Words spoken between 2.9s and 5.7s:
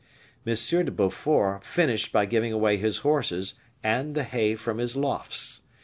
horses and the hay from his lofts.